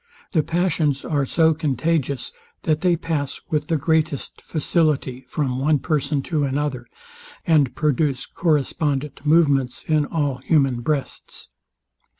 The 0.31 0.41
passions 0.41 1.05
are 1.05 1.27
so 1.27 1.53
contagious, 1.53 2.31
that 2.63 2.81
they 2.81 2.95
pass 2.95 3.39
with 3.51 3.67
the 3.67 3.77
greatest 3.77 4.41
facility 4.41 5.21
from 5.27 5.59
one 5.59 5.77
person 5.77 6.23
to 6.23 6.43
another, 6.43 6.87
and 7.45 7.75
produce 7.75 8.25
correspondent 8.25 9.21
movements 9.27 9.83
in 9.83 10.07
all 10.07 10.37
human 10.37 10.81
breasts. 10.81 11.49